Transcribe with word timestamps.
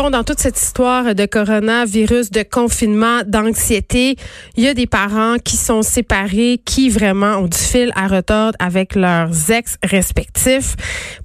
Bon, 0.00 0.10
dans 0.10 0.22
toute 0.22 0.38
cette 0.38 0.56
histoire 0.56 1.12
de 1.16 1.26
coronavirus, 1.26 2.30
de 2.30 2.44
confinement, 2.44 3.22
d'anxiété, 3.26 4.14
il 4.56 4.62
y 4.62 4.68
a 4.68 4.72
des 4.72 4.86
parents 4.86 5.38
qui 5.44 5.56
sont 5.56 5.82
séparés, 5.82 6.60
qui 6.64 6.88
vraiment 6.88 7.38
ont 7.38 7.48
du 7.48 7.58
fil 7.58 7.90
à 7.96 8.06
retordre 8.06 8.56
avec 8.60 8.94
leurs 8.94 9.50
ex 9.50 9.76
respectifs. 9.82 10.76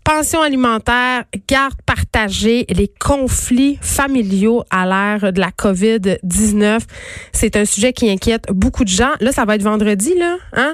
Pension 0.04 0.42
alimentaire, 0.42 1.26
garde 1.48 1.80
partagée, 1.86 2.66
les 2.68 2.92
conflits 3.00 3.78
familiaux 3.80 4.64
à 4.72 4.88
l'ère 4.88 5.32
de 5.32 5.40
la 5.40 5.52
COVID-19, 5.52 6.80
c'est 7.32 7.56
un 7.56 7.66
sujet 7.66 7.94
qui 7.94 8.10
inquiète 8.10 8.46
beaucoup 8.50 8.86
de 8.86 8.90
gens. 8.90 9.12
Là, 9.20 9.32
ça 9.32 9.46
va 9.46 9.54
être 9.54 9.62
vendredi, 9.62 10.16
là, 10.18 10.38
hein? 10.54 10.74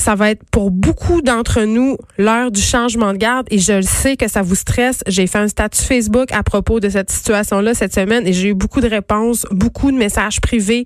Ça 0.00 0.14
va 0.14 0.30
être 0.30 0.42
pour 0.50 0.70
beaucoup 0.70 1.20
d'entre 1.20 1.60
nous 1.62 1.98
l'heure 2.16 2.50
du 2.50 2.62
changement 2.62 3.12
de 3.12 3.18
garde 3.18 3.46
et 3.50 3.58
je 3.58 3.74
le 3.74 3.82
sais 3.82 4.16
que 4.16 4.28
ça 4.28 4.40
vous 4.40 4.54
stresse. 4.54 5.02
J'ai 5.06 5.26
fait 5.26 5.38
un 5.38 5.48
statut 5.48 5.82
Facebook 5.82 6.32
à 6.32 6.42
propos 6.42 6.80
de 6.80 6.88
cette 6.88 7.10
situation-là 7.10 7.74
cette 7.74 7.94
semaine 7.94 8.26
et 8.26 8.32
j'ai 8.32 8.48
eu 8.48 8.54
beaucoup 8.54 8.80
de 8.80 8.88
réponses, 8.88 9.44
beaucoup 9.50 9.92
de 9.92 9.98
messages 9.98 10.40
privés. 10.40 10.84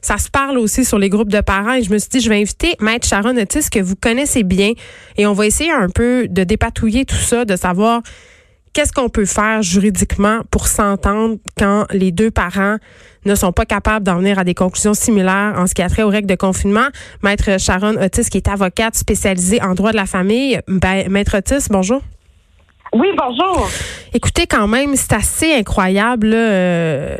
Ça 0.00 0.16
se 0.16 0.30
parle 0.30 0.56
aussi 0.56 0.86
sur 0.86 0.98
les 0.98 1.10
groupes 1.10 1.30
de 1.30 1.42
parents 1.42 1.74
et 1.74 1.82
je 1.82 1.92
me 1.92 1.98
suis 1.98 2.08
dit, 2.08 2.20
je 2.20 2.30
vais 2.30 2.40
inviter 2.40 2.74
Maître 2.80 3.06
Sharon 3.06 3.36
Otis 3.36 3.68
que 3.70 3.80
vous 3.80 3.96
connaissez 3.96 4.44
bien 4.44 4.72
et 5.18 5.26
on 5.26 5.34
va 5.34 5.46
essayer 5.46 5.70
un 5.70 5.90
peu 5.90 6.26
de 6.28 6.42
dépatouiller 6.42 7.04
tout 7.04 7.14
ça, 7.16 7.44
de 7.44 7.56
savoir 7.56 8.00
qu'est-ce 8.72 8.92
qu'on 8.92 9.10
peut 9.10 9.26
faire 9.26 9.62
juridiquement 9.62 10.40
pour 10.50 10.68
s'entendre 10.68 11.36
quand 11.58 11.86
les 11.90 12.12
deux 12.12 12.30
parents 12.30 12.78
ne 13.24 13.34
sont 13.34 13.52
pas 13.52 13.64
capables 13.64 14.04
d'en 14.04 14.18
venir 14.18 14.38
à 14.38 14.44
des 14.44 14.54
conclusions 14.54 14.94
similaires 14.94 15.54
en 15.56 15.66
ce 15.66 15.74
qui 15.74 15.82
a 15.82 15.88
trait 15.88 16.02
aux 16.02 16.08
règles 16.08 16.28
de 16.28 16.34
confinement. 16.34 16.86
Maître 17.22 17.58
Sharon 17.58 17.96
Otis, 18.00 18.28
qui 18.30 18.38
est 18.38 18.48
avocate 18.48 18.94
spécialisée 18.94 19.62
en 19.62 19.74
droit 19.74 19.92
de 19.92 19.96
la 19.96 20.06
famille. 20.06 20.60
Ben, 20.68 21.08
Maître 21.08 21.38
Otis, 21.38 21.66
bonjour. 21.70 22.02
Oui, 22.92 23.08
bonjour. 23.16 23.68
Écoutez, 24.12 24.46
quand 24.46 24.68
même, 24.68 24.94
c'est 24.94 25.14
assez 25.14 25.52
incroyable. 25.52 26.30
Euh, 26.32 27.16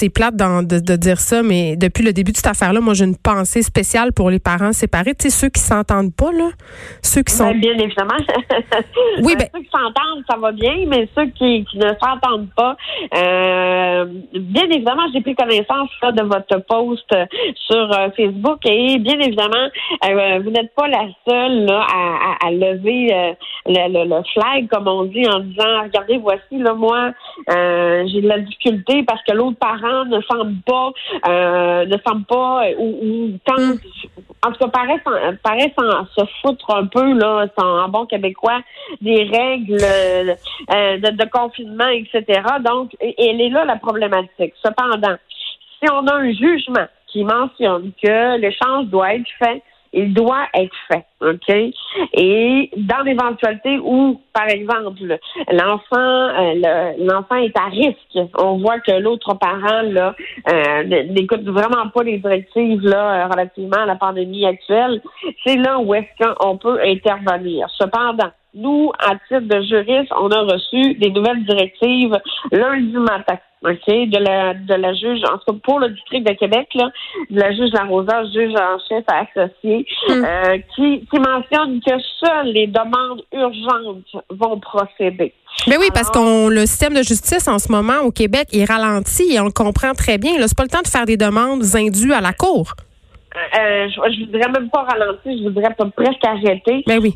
c'est 0.00 0.08
plate 0.08 0.34
de, 0.34 0.80
de, 0.80 0.96
dire 0.96 1.18
ça, 1.18 1.42
mais 1.42 1.76
depuis 1.76 2.02
le 2.02 2.14
début 2.14 2.32
de 2.32 2.36
cette 2.36 2.46
affaire-là, 2.46 2.80
moi, 2.80 2.94
j'ai 2.94 3.04
une 3.04 3.18
pensée 3.18 3.62
spéciale 3.62 4.12
pour 4.14 4.30
les 4.30 4.38
parents 4.38 4.72
séparés. 4.72 5.14
Tu 5.14 5.28
sais, 5.28 5.30
ceux 5.30 5.50
qui 5.50 5.60
s'entendent 5.60 6.14
pas, 6.14 6.32
là. 6.32 6.48
Ceux 7.02 7.22
qui 7.22 7.34
sont. 7.34 7.44
Ben, 7.44 7.60
bien 7.60 7.76
évidemment. 7.76 8.16
oui, 9.22 9.36
ben, 9.38 9.46
Ceux 9.52 9.60
qui 9.60 9.70
s'entendent, 9.70 10.24
ça 10.28 10.38
va 10.38 10.52
bien, 10.52 10.86
mais 10.88 11.06
ceux 11.14 11.26
qui, 11.26 11.66
qui 11.70 11.76
ne 11.76 11.90
s'entendent 12.02 12.48
pas, 12.56 12.76
euh, 13.14 14.06
bien 14.34 14.64
évidemment, 14.70 15.02
j'ai 15.12 15.20
pris 15.20 15.34
connaissance 15.34 15.90
là, 16.02 16.12
de 16.12 16.22
votre 16.22 16.64
post 16.66 17.10
sur 17.66 17.92
euh, 17.92 18.08
Facebook 18.16 18.58
et 18.66 18.98
bien 18.98 19.18
évidemment, 19.20 19.68
euh, 20.08 20.40
vous 20.42 20.50
n'êtes 20.50 20.74
pas 20.74 20.88
la 20.88 21.06
seule 21.28 21.66
là, 21.66 21.84
à, 21.92 22.46
à, 22.46 22.50
lever 22.50 23.12
euh, 23.12 23.32
le, 23.66 23.92
le, 23.92 24.08
le, 24.08 24.22
flag, 24.34 24.68
comme 24.68 24.88
on 24.88 25.04
dit, 25.04 25.26
en 25.28 25.40
disant, 25.40 25.82
regardez, 25.82 26.18
voici, 26.18 26.58
là, 26.58 26.74
moi, 26.74 27.12
j'ai 27.48 28.20
de 28.20 28.28
la 28.28 28.38
difficulté 28.38 29.02
parce 29.04 29.22
que 29.24 29.34
l'autre 29.34 29.58
parent 29.58 30.04
ne 30.06 30.20
semble 30.22 30.56
pas, 30.66 30.90
euh, 31.28 31.86
ne 31.86 31.96
semble 32.06 32.24
pas, 32.24 32.62
ou, 32.78 32.98
ou 33.02 33.30
en 34.42 34.52
tout 34.52 34.58
cas, 34.58 34.68
paraît, 34.68 35.02
paraît 35.42 35.74
se 36.16 36.24
foutre 36.40 36.74
un 36.74 36.86
peu, 36.86 37.12
là, 37.12 37.46
en 37.58 37.88
bon 37.88 38.06
québécois, 38.06 38.60
des 39.00 39.24
règles 39.24 39.82
euh, 39.82 40.98
de, 40.98 41.28
confinement, 41.30 41.88
etc. 41.88 42.42
Donc, 42.64 42.96
elle 43.00 43.40
est 43.40 43.50
là 43.50 43.64
la 43.64 43.76
problématique. 43.76 44.54
Cependant, 44.64 45.16
si 45.82 45.90
on 45.90 46.06
a 46.06 46.14
un 46.14 46.32
jugement 46.32 46.86
qui 47.08 47.24
mentionne 47.24 47.92
que 48.02 48.38
l'échange 48.38 48.86
doit 48.86 49.14
être 49.14 49.28
fait 49.38 49.62
il 49.92 50.14
doit 50.14 50.46
être 50.54 50.74
fait, 50.88 51.04
OK? 51.20 51.54
Et 52.14 52.70
dans 52.76 53.02
l'éventualité 53.02 53.78
où, 53.78 54.20
par 54.32 54.48
exemple, 54.48 55.18
l'enfant 55.50 55.96
euh, 55.96 56.92
l'enfant 56.98 57.36
est 57.36 57.56
à 57.56 57.66
risque, 57.66 58.18
on 58.38 58.58
voit 58.58 58.78
que 58.80 58.92
l'autre 58.92 59.34
parent 59.34 59.82
là 59.82 60.14
euh, 60.48 60.84
n'écoute 60.84 61.44
vraiment 61.44 61.88
pas 61.92 62.02
les 62.02 62.18
directives 62.18 62.82
là 62.82 63.26
relativement 63.28 63.82
à 63.82 63.86
la 63.86 63.96
pandémie 63.96 64.46
actuelle, 64.46 65.02
c'est 65.44 65.56
là 65.56 65.78
où 65.78 65.94
est-ce 65.94 66.24
qu'on 66.24 66.56
peut 66.56 66.80
intervenir. 66.84 67.68
Cependant, 67.76 68.30
nous, 68.54 68.90
à 68.98 69.12
titre 69.28 69.40
de 69.40 69.62
juriste, 69.62 70.12
on 70.18 70.30
a 70.30 70.40
reçu 70.40 70.94
des 70.94 71.10
nouvelles 71.10 71.44
directives 71.44 72.16
lundi 72.50 72.96
matin. 72.96 73.38
OK, 73.62 73.86
de 73.86 74.16
la 74.16 74.54
de 74.54 74.74
la 74.74 74.94
juge, 74.94 75.20
en 75.24 75.36
tout 75.36 75.52
cas 75.52 75.58
pour 75.62 75.80
le 75.80 75.90
district 75.90 76.26
de 76.26 76.32
Québec, 76.32 76.66
là, 76.74 76.90
de 77.28 77.38
la 77.38 77.52
juge 77.52 77.70
Larosa, 77.74 78.24
juge 78.32 78.54
en 78.54 78.78
chef 78.88 79.04
associé, 79.06 79.86
hmm. 80.08 80.24
euh, 80.24 80.58
qui, 80.74 81.06
qui 81.06 81.20
mentionne 81.20 81.78
que 81.82 81.92
seules 82.24 82.52
les 82.54 82.68
demandes 82.68 83.22
urgentes 83.34 84.24
vont 84.30 84.58
procéder. 84.60 85.34
Mais 85.68 85.76
oui, 85.76 85.88
parce 85.92 86.10
qu'on 86.10 86.48
le 86.48 86.60
système 86.62 86.94
de 86.94 87.02
justice 87.02 87.48
en 87.48 87.58
ce 87.58 87.70
moment 87.70 88.00
au 88.02 88.10
Québec 88.10 88.48
est 88.54 88.64
ralenti 88.64 89.34
et 89.34 89.40
on 89.40 89.44
le 89.44 89.50
comprend 89.50 89.92
très 89.92 90.16
bien. 90.16 90.38
Là, 90.38 90.48
c'est 90.48 90.56
pas 90.56 90.64
le 90.64 90.70
temps 90.70 90.82
de 90.82 90.88
faire 90.88 91.04
des 91.04 91.18
demandes 91.18 91.62
indues 91.74 92.14
à 92.14 92.22
la 92.22 92.32
cour. 92.32 92.74
Euh, 93.36 93.88
je, 93.88 94.12
je 94.12 94.24
voudrais 94.24 94.50
même 94.50 94.68
pas 94.70 94.82
ralentir, 94.82 95.32
je 95.38 95.44
voudrais 95.44 95.72
pas 95.74 95.86
presque 95.96 96.24
arrêter. 96.26 96.82
Ben 96.86 96.98
oui. 97.00 97.14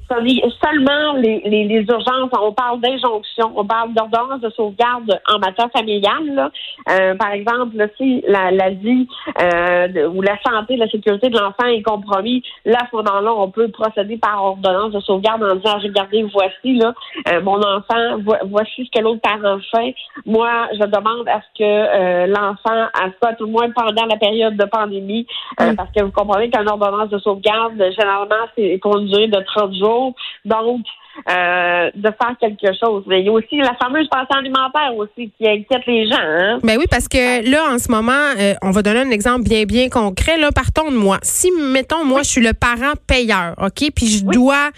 Seulement 0.62 1.14
les, 1.14 1.41
les, 1.44 1.64
les 1.64 1.84
urgences, 1.88 2.30
on 2.41 2.52
parle 2.52 2.80
d'injonction, 2.80 3.52
on 3.56 3.64
parle 3.64 3.92
d'ordonnance 3.94 4.41
de 4.41 4.50
sauvegarde 4.50 5.20
en 5.28 5.38
matière 5.41 5.70
familiale. 5.72 6.26
Là. 6.34 6.50
Euh, 6.91 7.14
par 7.16 7.32
exemple, 7.32 7.76
si 7.97 8.22
la, 8.28 8.52
la 8.52 8.70
vie 8.70 9.08
euh, 9.41 10.08
ou 10.08 10.22
la 10.22 10.38
santé, 10.42 10.76
la 10.76 10.88
sécurité 10.88 11.30
de 11.30 11.38
l'enfant 11.38 11.66
est 11.66 11.82
compromis, 11.82 12.44
là, 12.64 12.78
à 12.82 12.86
ce 12.91 12.96
moment-là, 12.96 13.34
on 13.34 13.50
peut 13.50 13.69
procéder 13.69 14.16
par 14.16 14.42
ordonnance 14.42 14.92
de 14.92 15.00
sauvegarde 15.00 15.42
en 15.42 15.56
disant, 15.56 15.78
regardez, 15.82 16.22
voici 16.32 16.76
là, 16.76 16.94
euh, 17.28 17.41
mon 17.42 17.58
enfant, 17.58 18.19
voici 18.44 18.86
ce 18.86 18.98
que 18.98 19.02
l'autre 19.02 19.20
parent 19.20 19.58
fait. 19.75 19.96
Moi, 20.26 20.69
je 20.75 20.86
demande 20.86 21.28
à 21.28 21.41
ce 21.41 21.58
que 21.58 21.64
euh, 21.64 22.26
l'enfant, 22.26 22.88
à 22.94 23.10
soit 23.20 23.34
tout 23.34 23.46
le 23.46 23.50
moins 23.50 23.70
pendant 23.70 24.06
la 24.06 24.16
période 24.16 24.56
de 24.56 24.64
pandémie, 24.64 25.26
mm. 25.58 25.75
parce 25.75 25.91
que 25.91 26.03
vous 26.04 26.12
comprenez 26.12 26.50
qu'une 26.50 26.69
ordonnance 26.69 27.10
de 27.10 27.19
sauvegarde, 27.19 27.75
généralement, 27.76 28.47
c'est 28.56 28.78
pour 28.81 28.98
une 28.98 29.06
durée 29.06 29.28
de 29.28 29.41
30 29.41 29.75
jours. 29.75 30.15
Donc, 30.44 30.84
euh, 31.28 31.91
de 31.94 32.08
faire 32.08 32.34
quelque 32.41 32.76
chose. 32.78 33.04
Mais 33.06 33.20
il 33.20 33.26
y 33.26 33.28
a 33.28 33.32
aussi 33.32 33.56
la 33.56 33.75
fameuse 33.80 34.08
pension 34.08 34.36
alimentaire 34.38 34.94
aussi 34.97 35.30
qui 35.38 35.48
inquiète 35.48 35.86
les 35.86 36.08
gens. 36.08 36.16
Hein? 36.19 36.58
Ben 36.62 36.76
oui, 36.78 36.86
parce 36.91 37.08
que 37.08 37.48
là, 37.48 37.72
en 37.72 37.78
ce 37.78 37.91
moment, 37.91 38.12
euh, 38.38 38.54
on 38.62 38.70
va 38.70 38.82
donner 38.82 39.00
un 39.00 39.10
exemple 39.10 39.42
bien, 39.42 39.64
bien 39.64 39.88
concret. 39.88 40.36
Là, 40.38 40.50
partons 40.52 40.91
de 40.91 40.97
moi. 40.97 41.19
Si, 41.22 41.50
mettons, 41.52 42.04
moi, 42.04 42.22
je 42.22 42.30
suis 42.30 42.41
le 42.41 42.52
parent 42.52 42.94
payeur, 43.06 43.54
OK, 43.62 43.91
puis 43.94 44.06
je 44.06 44.25
dois, 44.25 44.70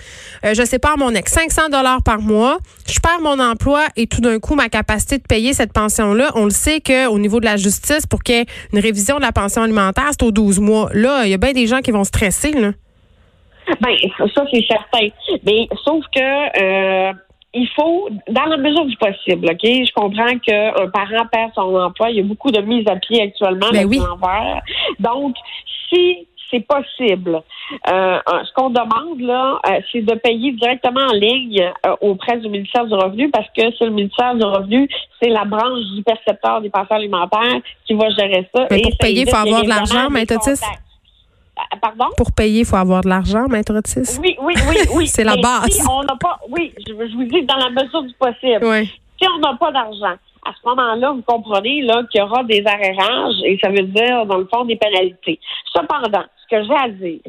euh, 0.44 0.54
je 0.54 0.62
sais 0.64 0.78
pas, 0.78 0.94
mon 0.96 1.10
ex, 1.10 1.32
500 1.32 1.68
dollars 1.70 2.02
par 2.02 2.20
mois, 2.20 2.58
je 2.86 2.98
perds 3.00 3.20
mon 3.22 3.42
emploi 3.42 3.86
et 3.96 4.06
tout 4.06 4.20
d'un 4.20 4.38
coup, 4.38 4.54
ma 4.54 4.68
capacité 4.68 5.18
de 5.18 5.24
payer 5.24 5.52
cette 5.52 5.72
pension-là, 5.72 6.32
on 6.34 6.44
le 6.44 6.50
sait 6.50 6.80
qu'au 6.80 7.18
niveau 7.18 7.40
de 7.40 7.46
la 7.46 7.56
justice, 7.56 8.06
pour 8.06 8.22
qu'il 8.22 8.36
y 8.36 8.38
ait 8.40 8.46
une 8.72 8.78
révision 8.78 9.16
de 9.16 9.22
la 9.22 9.32
pension 9.32 9.62
alimentaire, 9.62 10.10
c'est 10.10 10.22
aux 10.22 10.32
12 10.32 10.60
mois. 10.60 10.90
Là, 10.92 11.24
il 11.24 11.30
y 11.30 11.34
a 11.34 11.38
bien 11.38 11.52
des 11.52 11.66
gens 11.66 11.80
qui 11.80 11.90
vont 11.90 12.04
stresser, 12.04 12.52
là. 12.52 12.72
Ben, 13.80 13.96
ça, 14.34 14.44
c'est 14.52 14.64
certain. 14.66 15.08
Mais 15.44 15.68
sauf 15.84 16.04
que 16.14 16.20
euh, 16.20 17.12
il 17.54 17.68
faut, 17.74 18.08
dans 18.28 18.44
la 18.44 18.56
mesure 18.56 18.84
du 18.84 18.96
possible, 18.96 19.48
OK? 19.50 19.62
Je 19.62 19.92
comprends 19.92 20.38
qu'un 20.38 20.88
parent 20.90 21.26
perd 21.30 21.52
son 21.54 21.74
emploi. 21.74 22.10
Il 22.10 22.16
y 22.16 22.20
a 22.20 22.22
beaucoup 22.22 22.50
de 22.50 22.60
mises 22.60 22.86
à 22.86 22.96
pied 22.96 23.22
actuellement 23.22 23.68
ben 23.72 23.86
oui. 23.86 24.00
Donc, 25.00 25.34
si 25.88 26.26
c'est 26.50 26.64
possible. 26.66 27.42
Euh, 27.88 28.18
ce 28.28 28.52
qu'on 28.54 28.70
demande 28.70 29.20
là, 29.20 29.58
euh, 29.68 29.80
c'est 29.90 30.02
de 30.02 30.14
payer 30.14 30.52
directement 30.52 31.00
en 31.00 31.12
ligne 31.12 31.72
auprès 32.00 32.36
du 32.38 32.48
ministère 32.48 32.86
du 32.86 32.94
Revenu 32.94 33.30
parce 33.30 33.48
que 33.48 33.62
c'est 33.76 33.84
le 33.84 33.90
ministère 33.90 34.34
du 34.36 34.44
Revenu, 34.44 34.88
c'est 35.20 35.28
la 35.28 35.44
branche 35.44 35.84
du 35.96 36.04
percepteur 36.04 36.60
des 36.60 36.70
pensions 36.70 36.94
alimentaires 36.94 37.60
qui 37.84 37.94
va 37.94 38.08
gérer 38.10 38.48
ça. 38.54 38.66
Mais 38.70 38.82
pour 38.82 38.96
payer, 38.98 39.22
il 39.22 39.28
faut 39.28 39.36
avoir 39.36 39.64
de 39.64 39.68
l'argent, 39.68 40.08
mais 40.10 40.22
euh, 40.30 40.36
pardon? 41.80 42.06
Pour 42.16 42.32
payer, 42.32 42.60
il 42.60 42.66
faut 42.66 42.76
avoir 42.76 43.02
de 43.02 43.08
l'argent, 43.08 43.46
maître 43.48 43.74
Otis. 43.74 44.18
Oui, 44.20 44.36
oui, 44.40 44.54
oui, 44.68 44.76
oui. 44.94 45.06
c'est 45.06 45.24
la 45.24 45.36
base. 45.36 45.70
Si 45.70 45.82
on 45.88 46.02
n'a 46.02 46.16
pas, 46.16 46.38
oui, 46.50 46.72
je, 46.86 46.92
vous 46.92 47.24
dis 47.24 47.42
dans 47.44 47.56
la 47.56 47.70
mesure 47.70 48.02
du 48.02 48.14
possible. 48.14 48.60
Oui. 48.62 48.86
Si 49.20 49.28
on 49.28 49.38
n'a 49.38 49.56
pas 49.56 49.72
d'argent, 49.72 50.16
à 50.44 50.52
ce 50.52 50.68
moment-là, 50.68 51.12
vous 51.12 51.22
comprenez 51.22 51.82
là 51.82 52.02
qu'il 52.10 52.20
y 52.20 52.22
aura 52.22 52.44
des 52.44 52.62
arrérages 52.66 53.34
et 53.44 53.58
ça 53.62 53.70
veut 53.70 53.82
dire, 53.82 54.26
dans 54.26 54.38
le 54.38 54.46
fond, 54.52 54.64
des 54.64 54.76
pénalités. 54.76 55.40
Cependant, 55.72 56.24
ce 56.42 56.56
que 56.56 56.62
j'ai 56.64 56.74
à 56.74 56.88
dire, 56.88 57.20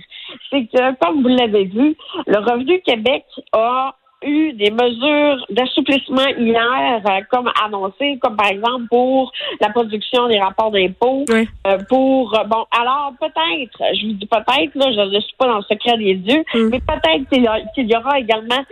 c'est 0.49 0.65
que, 0.65 0.95
comme 0.99 1.21
vous 1.23 1.29
l'avez 1.29 1.65
vu, 1.65 1.95
le 2.27 2.37
Revenu 2.39 2.81
Québec 2.81 3.23
a 3.53 3.95
eu 4.23 4.53
des 4.53 4.71
mesures 4.71 5.45
d'assouplissement 5.49 6.27
hier, 6.37 7.01
euh, 7.05 7.21
comme 7.29 7.51
annoncé, 7.63 8.17
comme 8.19 8.35
par 8.35 8.47
exemple 8.47 8.85
pour 8.89 9.31
la 9.61 9.69
production 9.69 10.27
des 10.27 10.39
rapports 10.39 10.71
d'impôts, 10.71 11.25
euh, 11.29 11.77
pour 11.87 12.33
euh, 12.35 12.43
bon, 12.45 12.65
alors 12.71 13.13
peut-être, 13.19 13.95
je 13.95 14.07
vous 14.07 14.13
dis 14.13 14.25
peut-être, 14.25 14.75
là, 14.75 14.91
je 14.91 15.15
ne 15.15 15.19
suis 15.19 15.35
pas 15.37 15.47
dans 15.47 15.57
le 15.57 15.63
secret 15.63 15.97
des 15.97 16.15
dieux, 16.15 16.43
mm. 16.53 16.69
mais 16.69 16.79
peut-être 16.79 17.29
qu'il 17.29 17.89
y, 17.89 17.95
aura 17.95 18.19
également 18.19 18.63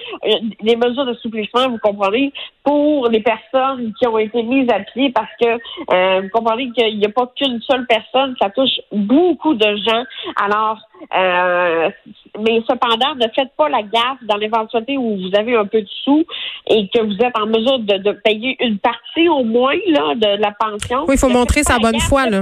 des 0.61 0.75
mesures 0.75 1.05
d'assouplissement, 1.05 1.69
vous 1.69 1.77
comprenez, 1.77 2.33
pour 2.63 3.07
les 3.09 3.21
personnes 3.21 3.93
qui 3.99 4.07
ont 4.07 4.17
été 4.17 4.41
mises 4.41 4.69
à 4.71 4.79
pied, 4.79 5.11
parce 5.11 5.29
que 5.39 6.21
vous 6.21 6.29
comprenez 6.29 6.71
qu'il 6.71 6.97
n'y 6.97 7.05
a 7.05 7.09
pas 7.09 7.31
qu'une 7.35 7.61
seule 7.61 7.85
personne, 7.85 8.35
ça 8.41 8.49
touche 8.49 8.81
beaucoup 8.91 9.53
de 9.53 9.75
gens. 9.75 10.03
Alors 10.37 10.79
euh, 11.15 11.89
mais 12.39 12.61
cependant, 12.67 13.15
ne 13.15 13.27
faites 13.35 13.55
pas 13.57 13.69
la 13.69 13.81
gaffe 13.83 14.23
dans 14.23 14.37
l'éventualité 14.37 14.97
où 14.97 15.17
vous 15.17 15.34
avez 15.35 15.55
un 15.55 15.65
peu 15.65 15.81
de 15.81 15.87
sous 16.03 16.25
et 16.67 16.87
que 16.93 17.01
vous 17.01 17.17
êtes 17.19 17.37
en 17.37 17.47
mesure 17.47 17.79
de, 17.79 18.11
payer 18.23 18.55
une 18.59 18.79
partie 18.79 19.27
au 19.29 19.43
moins 19.43 19.75
là, 19.87 20.15
de 20.15 20.41
la 20.41 20.51
pension. 20.51 21.05
Oui, 21.07 21.15
il 21.15 21.19
faut 21.19 21.29
montrer 21.29 21.63
sa 21.63 21.79
bonne 21.79 21.99
foi. 21.99 22.29
Là. 22.29 22.41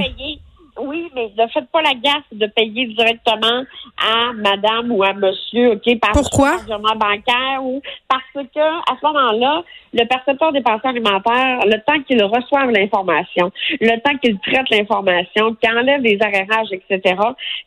Oui, 0.80 1.12
mais 1.14 1.32
ne 1.38 1.48
faites 1.48 1.70
pas 1.72 1.82
la 1.82 1.94
gaffe 1.94 2.24
de 2.32 2.48
payer 2.48 2.88
directement 2.88 3.64
à 3.98 4.34
madame 4.34 4.92
ou 4.92 5.04
à 5.04 5.14
monsieur, 5.14 5.74
OK, 5.74 6.00
par 6.00 6.12
Pourquoi? 6.14 6.58
bancaire 6.96 7.64
ou 7.64 7.82
parce 8.08 8.24
que 8.34 8.60
à 8.60 8.98
ce 9.00 9.06
moment-là, 9.06 9.64
le 9.94 10.06
percepteur 10.06 10.52
des 10.52 10.62
pensions 10.62 10.90
alimentaires, 10.90 11.60
le 11.66 11.78
temps 11.86 12.02
qu'il 12.08 12.24
reçoive 12.24 12.72
l'information, 12.72 13.52
le 13.80 14.00
temps 14.02 14.18
qu'il 14.18 14.40
traite 14.40 14.70
l'information, 14.72 15.56
qu'il 15.56 15.72
enlève 15.72 16.02
les 16.02 16.18
arrérages, 16.22 16.70
etc., 16.72 17.16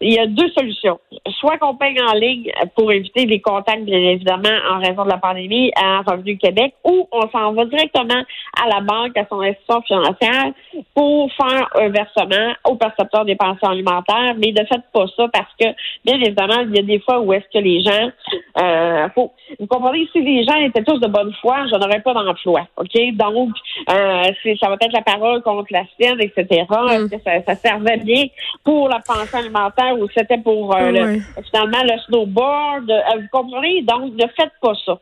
il 0.00 0.14
y 0.14 0.18
a 0.18 0.26
deux 0.26 0.48
solutions. 0.50 0.98
Soit 1.38 1.58
qu'on 1.58 1.76
paye 1.76 1.96
en 2.00 2.14
ligne 2.14 2.50
pour 2.74 2.90
éviter 2.90 3.26
les 3.26 3.40
contacts, 3.40 3.84
bien 3.84 3.98
évidemment, 3.98 4.56
en 4.70 4.78
raison 4.80 5.04
de 5.04 5.10
la 5.10 5.18
pandémie 5.18 5.70
à 5.76 6.00
Revenu 6.00 6.36
Québec, 6.38 6.74
ou 6.84 7.08
on 7.12 7.28
s'en 7.30 7.52
va 7.52 7.64
directement 7.66 8.22
à 8.60 8.68
la 8.68 8.80
banque, 8.80 9.16
à 9.16 9.26
son 9.28 9.40
institution 9.40 9.82
financière 9.82 10.52
pour 10.94 11.30
faire 11.34 11.68
un 11.76 11.88
versement 11.88 12.54
au 12.64 12.76
des 13.24 13.36
pensions 13.36 13.68
alimentaires, 13.68 14.34
mais 14.38 14.52
ne 14.52 14.64
faites 14.64 14.84
pas 14.92 15.06
ça 15.16 15.26
parce 15.32 15.50
que, 15.58 15.66
bien 16.04 16.20
évidemment, 16.20 16.60
il 16.62 16.76
y 16.76 16.78
a 16.78 16.82
des 16.82 17.00
fois 17.00 17.20
où 17.20 17.32
est-ce 17.32 17.46
que 17.52 17.62
les 17.62 17.82
gens, 17.82 18.10
euh, 18.58 19.08
faut, 19.14 19.32
vous 19.58 19.66
comprenez, 19.66 20.08
si 20.12 20.20
les 20.22 20.44
gens 20.44 20.56
étaient 20.56 20.82
tous 20.82 20.98
de 20.98 21.06
bonne 21.06 21.32
foi, 21.40 21.66
je 21.70 21.76
n'aurais 21.76 22.00
pas 22.00 22.14
d'emploi, 22.14 22.66
ok? 22.76 23.14
Donc, 23.14 23.50
euh, 23.90 24.54
ça 24.60 24.68
va 24.68 24.76
être 24.80 24.92
la 24.92 25.02
parole 25.02 25.42
contre 25.42 25.72
la 25.72 25.84
sienne, 25.96 26.20
etc. 26.20 26.64
Mm. 26.70 27.08
ça, 27.46 27.54
servait 27.54 27.98
bien 27.98 28.24
pour 28.64 28.88
la 28.88 29.00
pension 29.00 29.38
alimentaire 29.38 29.98
ou 29.98 30.08
c'était 30.16 30.38
pour 30.38 30.74
euh, 30.76 30.90
le, 30.90 31.20
finalement 31.50 31.82
le 31.82 31.98
snowboard? 32.06 32.92
Vous 33.16 33.28
comprenez? 33.30 33.82
Donc, 33.82 34.12
ne 34.14 34.26
faites 34.36 34.52
pas 34.60 34.74
ça. 34.84 34.98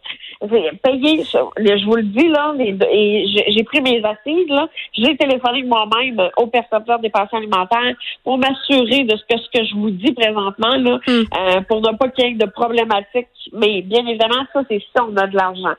Payez, 0.83 1.25
je 1.25 1.85
vous 1.85 1.97
le 1.97 2.03
dis 2.03 2.29
là, 2.29 2.55
et 2.59 3.27
j'ai 3.49 3.65
pris 3.65 3.81
mes 3.81 4.03
assises 4.05 4.49
là, 4.49 4.69
j'ai 4.97 5.17
téléphoné 5.17 5.63
moi-même 5.63 6.31
au 6.37 6.47
percepteur 6.47 6.99
des 6.99 7.11
pensions 7.11 7.39
alimentaires 7.39 7.84
pour 8.23 8.39
m'assurer 8.39 9.05
de 9.05 9.17
ce 9.17 9.23
que, 9.29 9.41
ce 9.41 9.59
que 9.59 9.65
je 9.67 9.75
vous 9.75 9.91
dis 9.91 10.13
présentement, 10.13 10.77
là, 10.77 10.99
hmm. 11.07 11.11
euh, 11.11 11.61
pour 11.69 11.81
ne 11.81 11.97
pas 11.97 12.09
qu'il 12.09 12.27
y 12.27 12.33
ait 12.33 12.35
de 12.35 12.47
problématiques. 12.47 13.29
Mais 13.53 13.83
bien 13.83 14.07
évidemment, 14.07 14.45
ça, 14.53 14.63
c'est 14.69 14.79
si 14.79 15.01
on 15.01 15.17
a 15.17 15.27
de 15.27 15.37
l'argent. 15.37 15.75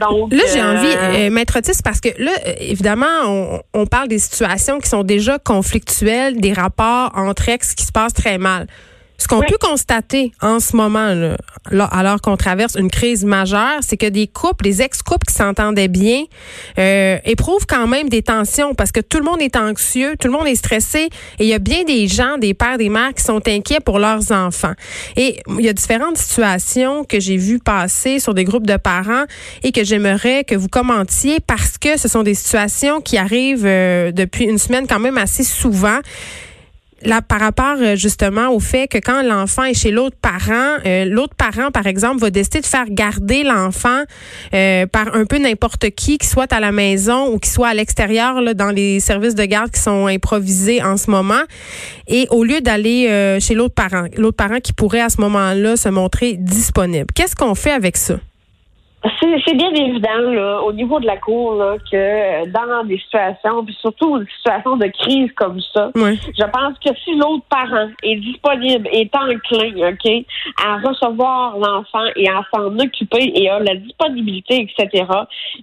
Donc, 0.00 0.32
là, 0.32 0.42
j'ai 0.52 0.62
envie, 0.62 0.94
euh, 0.94 1.26
euh 1.26 1.30
Maître 1.30 1.58
Otis, 1.58 1.82
parce 1.82 2.00
que 2.00 2.08
là, 2.22 2.30
euh, 2.46 2.52
évidemment, 2.60 3.06
on, 3.24 3.60
on, 3.74 3.86
parle 3.86 4.08
des 4.08 4.18
situations 4.18 4.78
qui 4.78 4.88
sont 4.88 5.02
déjà 5.02 5.38
conflictuelles, 5.38 6.40
des 6.40 6.52
rapports 6.52 7.10
entre 7.14 7.48
ex 7.48 7.74
qui 7.74 7.84
se 7.84 7.92
passent 7.92 8.14
très 8.14 8.38
mal. 8.38 8.66
Ce 9.18 9.28
qu'on 9.28 9.40
peut 9.40 9.56
constater 9.60 10.32
en 10.42 10.60
ce 10.60 10.76
moment, 10.76 11.14
là, 11.70 11.84
alors 11.84 12.20
qu'on 12.20 12.36
traverse 12.36 12.76
une 12.76 12.90
crise 12.90 13.24
majeure, 13.24 13.78
c'est 13.80 13.96
que 13.96 14.06
des 14.06 14.26
couples, 14.26 14.64
des 14.64 14.82
ex-couples 14.82 15.26
qui 15.26 15.34
s'entendaient 15.34 15.88
bien, 15.88 16.24
euh, 16.78 17.18
éprouvent 17.24 17.66
quand 17.66 17.86
même 17.86 18.08
des 18.08 18.22
tensions 18.22 18.74
parce 18.74 18.92
que 18.92 19.00
tout 19.00 19.18
le 19.18 19.24
monde 19.24 19.40
est 19.40 19.56
anxieux, 19.56 20.16
tout 20.20 20.28
le 20.28 20.32
monde 20.32 20.46
est 20.46 20.54
stressé 20.54 21.08
et 21.38 21.44
il 21.44 21.46
y 21.46 21.54
a 21.54 21.58
bien 21.58 21.84
des 21.84 22.08
gens, 22.08 22.36
des 22.38 22.54
pères, 22.54 22.78
des 22.78 22.88
mères 22.88 23.14
qui 23.14 23.24
sont 23.24 23.40
inquiets 23.48 23.80
pour 23.80 23.98
leurs 23.98 24.32
enfants. 24.32 24.74
Et 25.16 25.40
il 25.58 25.64
y 25.64 25.68
a 25.68 25.72
différentes 25.72 26.18
situations 26.18 27.04
que 27.04 27.18
j'ai 27.18 27.36
vues 27.36 27.58
passer 27.58 28.20
sur 28.20 28.34
des 28.34 28.44
groupes 28.44 28.66
de 28.66 28.76
parents 28.76 29.24
et 29.62 29.72
que 29.72 29.82
j'aimerais 29.82 30.44
que 30.44 30.54
vous 30.54 30.68
commentiez 30.68 31.40
parce 31.40 31.78
que 31.78 31.98
ce 31.98 32.08
sont 32.08 32.22
des 32.22 32.34
situations 32.34 33.00
qui 33.00 33.16
arrivent 33.16 33.66
euh, 33.66 34.12
depuis 34.12 34.44
une 34.44 34.58
semaine 34.58 34.86
quand 34.86 35.00
même 35.00 35.18
assez 35.18 35.42
souvent 35.42 36.00
là, 37.06 37.22
par 37.22 37.40
rapport 37.40 37.76
euh, 37.80 37.96
justement 37.96 38.50
au 38.50 38.60
fait 38.60 38.88
que 38.88 38.98
quand 38.98 39.22
l'enfant 39.22 39.64
est 39.64 39.74
chez 39.74 39.90
l'autre 39.90 40.16
parent, 40.20 40.76
euh, 40.84 41.04
l'autre 41.04 41.34
parent, 41.34 41.70
par 41.70 41.86
exemple, 41.86 42.20
va 42.20 42.30
décider 42.30 42.60
de 42.60 42.66
faire 42.66 42.86
garder 42.90 43.44
l'enfant 43.44 44.02
euh, 44.52 44.86
par 44.86 45.14
un 45.14 45.24
peu 45.24 45.38
n'importe 45.38 45.90
qui, 45.90 46.18
qui 46.18 46.26
soit 46.26 46.52
à 46.52 46.60
la 46.60 46.72
maison 46.72 47.32
ou 47.32 47.38
qui 47.38 47.48
soit 47.48 47.68
à 47.68 47.74
l'extérieur, 47.74 48.54
dans 48.54 48.70
les 48.70 49.00
services 49.00 49.34
de 49.34 49.44
garde 49.44 49.70
qui 49.70 49.80
sont 49.80 50.06
improvisés 50.06 50.82
en 50.82 50.96
ce 50.96 51.10
moment. 51.10 51.42
Et 52.08 52.26
au 52.30 52.44
lieu 52.44 52.60
d'aller 52.60 53.38
chez 53.40 53.54
l'autre 53.54 53.74
parent, 53.74 54.06
l'autre 54.16 54.36
parent 54.36 54.60
qui 54.60 54.72
pourrait 54.72 55.00
à 55.00 55.08
ce 55.08 55.20
moment-là 55.20 55.76
se 55.76 55.88
montrer 55.88 56.34
disponible. 56.34 57.06
Qu'est-ce 57.14 57.36
qu'on 57.36 57.54
fait 57.54 57.72
avec 57.72 57.96
ça? 57.96 58.16
C'est 59.20 59.54
bien 59.54 59.70
évident 59.70 60.18
là, 60.18 60.62
au 60.62 60.72
niveau 60.72 61.00
de 61.00 61.06
la 61.06 61.16
cour 61.16 61.54
là, 61.54 61.76
que 61.90 62.48
dans 62.48 62.84
des 62.84 62.98
situations, 62.98 63.64
puis 63.64 63.76
surtout 63.80 64.18
des 64.18 64.26
situations 64.36 64.76
de 64.76 64.86
crise 64.86 65.30
comme 65.36 65.60
ça, 65.74 65.90
je 65.94 66.44
pense 66.44 66.78
que 66.84 66.94
si 67.04 67.14
l'autre 67.14 67.44
parent 67.48 67.88
est 68.02 68.16
disponible, 68.16 68.88
est 68.92 69.14
enclin, 69.14 69.90
ok, 69.90 70.24
à 70.64 70.78
recevoir 70.78 71.58
l'enfant 71.58 72.06
et 72.16 72.28
à 72.28 72.42
s'en 72.54 72.78
occuper 72.78 73.32
et 73.34 73.48
a 73.48 73.58
la 73.60 73.76
disponibilité, 73.76 74.62
etc. 74.62 75.04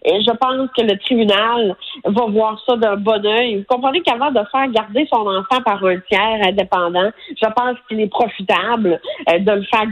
Et 0.05 0.21
je 0.21 0.31
pense 0.31 0.69
que 0.77 0.81
le 0.83 0.97
tribunal 0.99 1.75
va 2.05 2.25
voir 2.27 2.61
ça 2.67 2.75
d'un 2.77 2.97
bon 2.97 3.25
oeil. 3.25 3.57
Vous 3.57 3.65
comprenez 3.67 4.01
qu'avant 4.01 4.31
de 4.31 4.41
faire 4.51 4.67
garder 4.69 5.07
son 5.11 5.27
enfant 5.27 5.61
par 5.65 5.83
un 5.83 5.99
tiers 6.09 6.39
indépendant, 6.47 7.11
je 7.29 7.47
pense 7.55 7.77
qu'il 7.87 7.99
est 7.99 8.07
profitable 8.07 8.99
euh, 9.29 9.39
de 9.39 9.51
le 9.51 9.63
faire 9.63 9.83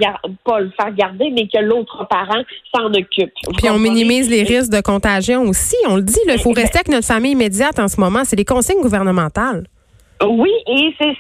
pas 0.46 0.60
le 0.60 0.72
faire 0.80 0.94
garder, 0.94 1.32
mais 1.32 1.48
que 1.48 1.60
l'autre 1.60 2.06
parent 2.10 2.42
s'en 2.74 2.94
occupe. 2.94 3.34
Puis 3.58 3.70
on 3.70 3.80
minimise 3.80 4.30
les 4.30 4.44
risques 4.44 4.72
de 4.72 4.82
contagion 4.82 5.42
aussi. 5.44 5.76
On 5.88 5.96
le 5.96 6.04
dit, 6.04 6.20
il 6.28 6.40
faut 6.40 6.52
rester 6.52 6.80
avec 6.80 6.90
notre 6.90 7.08
famille 7.08 7.32
immédiate 7.32 7.80
en 7.80 7.88
ce 7.88 8.00
moment. 8.00 8.24
C'est 8.24 8.36
les 8.36 8.46
consignes 8.46 8.82
gouvernementales. 8.82 9.64
Oui, 10.24 10.52
et 10.68 10.94
c'est 11.00 11.16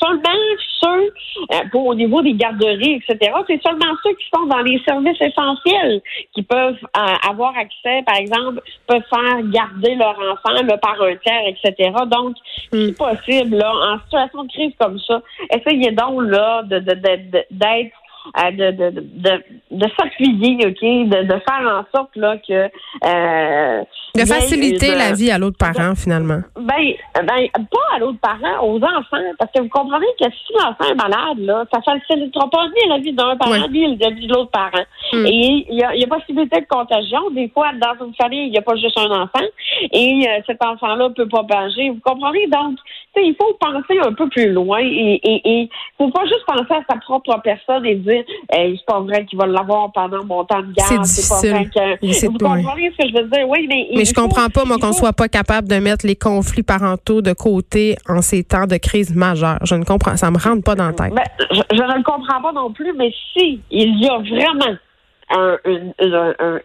seulement 0.00 0.40
ceux, 0.80 1.12
euh, 1.52 1.60
pour, 1.70 1.86
au 1.86 1.94
niveau 1.94 2.22
des 2.22 2.32
garderies, 2.32 2.94
etc., 2.94 3.32
c'est 3.46 3.62
seulement 3.62 3.94
ceux 4.02 4.14
qui 4.14 4.24
sont 4.34 4.46
dans 4.46 4.60
les 4.60 4.80
services 4.86 5.20
essentiels 5.20 6.00
qui 6.34 6.42
peuvent 6.42 6.78
euh, 6.96 7.28
avoir 7.28 7.52
accès, 7.56 8.02
par 8.06 8.16
exemple, 8.16 8.62
peuvent 8.86 9.02
faire 9.10 9.42
garder 9.50 9.94
leur 9.96 10.18
enfant 10.18 10.62
là, 10.62 10.78
par 10.78 11.00
un 11.02 11.16
tiers, 11.16 11.48
etc. 11.48 11.90
Donc, 12.06 12.36
hmm. 12.72 12.86
si 12.86 12.92
possible, 12.92 13.56
là, 13.56 13.72
en 13.72 13.98
situation 14.04 14.44
de 14.44 14.48
crise 14.48 14.72
comme 14.80 14.98
ça, 15.00 15.20
essayez 15.50 15.90
donc 15.90 16.22
là 16.22 16.62
d'être 16.62 17.92
de, 18.34 18.70
de, 18.70 18.90
de, 18.90 19.00
de, 19.00 19.42
de 19.70 19.86
s'appuyer, 19.98 20.56
OK, 20.66 20.82
de, 20.82 21.22
de 21.24 21.40
faire 21.48 21.66
en 21.66 21.84
sorte 21.94 22.14
là 22.16 22.36
que 22.38 22.70
euh, 23.04 23.84
de 24.14 24.24
faciliter 24.24 24.94
la 24.94 25.12
vie 25.12 25.30
à 25.30 25.38
l'autre 25.38 25.58
parent 25.58 25.94
finalement. 25.94 26.40
Ben, 26.56 26.94
ben 27.14 27.48
pas 27.70 27.96
à 27.96 27.98
l'autre 27.98 28.18
parent, 28.20 28.64
aux 28.64 28.76
enfants, 28.76 29.18
parce 29.38 29.50
que 29.52 29.60
vous 29.60 29.68
comprenez 29.68 30.06
que 30.20 30.26
si 30.26 30.52
l'enfant 30.54 30.90
est 30.90 30.94
malade 30.94 31.38
là, 31.38 31.64
ça 31.72 31.80
facilitera 31.82 32.48
pas 32.48 32.66
ni 32.68 32.88
la 32.88 32.98
vie 32.98 33.12
d'un 33.12 33.36
parent 33.36 33.68
ni 33.68 33.96
la 33.96 34.10
vie 34.10 34.26
de 34.26 34.32
l'autre 34.32 34.50
parent. 34.50 34.84
Hmm. 35.12 35.26
Et 35.26 35.66
il 35.68 35.76
y 35.76 35.82
a, 35.82 35.94
y 35.96 36.04
a 36.04 36.06
possibilité 36.06 36.60
de 36.60 36.66
contagion. 36.66 37.30
Des 37.30 37.48
fois, 37.48 37.72
dans 37.72 38.06
une 38.06 38.14
famille, 38.14 38.46
il 38.46 38.50
n'y 38.50 38.58
a 38.58 38.62
pas 38.62 38.76
juste 38.76 38.98
un 38.98 39.10
enfant 39.10 39.46
et 39.92 40.26
euh, 40.28 40.40
cet 40.46 40.62
enfant-là 40.64 41.10
peut 41.10 41.28
pas 41.28 41.42
banger. 41.42 41.90
Vous 41.90 42.00
comprenez? 42.04 42.46
Donc 42.48 42.78
il 43.16 43.34
faut 43.40 43.54
penser 43.60 43.98
un 44.04 44.12
peu 44.12 44.28
plus 44.28 44.52
loin 44.52 44.80
et 44.80 45.20
il 45.22 45.40
et, 45.44 45.70
faut 45.96 46.10
pas 46.10 46.24
juste 46.24 46.44
penser 46.46 46.74
à 46.74 46.82
sa 46.88 46.98
propre 46.98 47.40
personne 47.42 47.86
et 47.86 47.94
dire 47.96 48.24
hey, 48.50 48.76
c'est 48.76 48.86
pas 48.86 49.00
vrai 49.00 49.24
qu'il 49.24 49.38
va 49.38 49.46
l'avoir 49.46 49.92
pendant 49.92 50.24
mon 50.24 50.44
temps 50.44 50.60
de 50.60 50.72
garde. 50.72 51.04
C'est 51.04 51.28
Pas 51.28 51.56
vrai 51.56 51.66
que... 51.66 52.26
Vous 52.26 52.38
comprenez 52.38 52.92
ce 52.92 53.04
que 53.04 53.08
je 53.08 53.14
veux 53.14 53.28
dire? 53.28 53.48
Oui, 53.48 53.66
mais. 53.68 53.88
Mais 53.94 54.04
je 54.04 54.14
comprends 54.14 54.48
pas, 54.48 54.64
moi, 54.64 54.78
qu'on 54.78 54.92
soit 54.92 55.12
pas 55.12 55.28
capable 55.28 55.68
de 55.68 55.76
mettre 55.76 56.06
les 56.06 56.16
conflits 56.16 56.62
parentaux 56.62 57.22
de 57.22 57.32
côté 57.32 57.96
en 58.08 58.22
ces 58.22 58.44
temps 58.44 58.66
de 58.66 58.76
crise 58.76 59.14
majeure. 59.14 59.58
Je 59.62 59.74
ne 59.74 59.84
comprends, 59.84 60.16
ça 60.16 60.30
me 60.30 60.38
rentre 60.38 60.64
pas 60.64 60.74
dans 60.74 60.86
la 60.86 60.92
tête. 60.92 61.14
Ben, 61.14 61.24
je, 61.50 61.82
ne 61.82 61.96
le 61.96 62.02
comprends 62.02 62.42
pas 62.42 62.52
non 62.52 62.72
plus, 62.72 62.92
mais 62.94 63.12
si 63.32 63.60
il 63.70 64.00
y 64.00 64.08
a 64.08 64.18
vraiment 64.18 64.76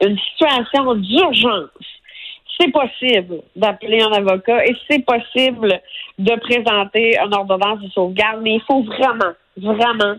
une 0.01 0.17
situation 0.17 0.95
d'urgence 0.95 1.69
c'est 2.59 2.71
possible 2.71 3.41
d'appeler 3.55 4.01
un 4.01 4.11
avocat 4.11 4.65
et 4.65 4.75
c'est 4.89 5.05
possible 5.05 5.79
de 6.17 6.35
présenter 6.39 7.17
une 7.17 7.33
ordonnance 7.33 7.79
de 7.81 7.89
sauvegarde, 7.89 8.41
mais 8.41 8.55
il 8.55 8.61
faut 8.61 8.83
vraiment, 8.83 9.33
vraiment 9.57 10.15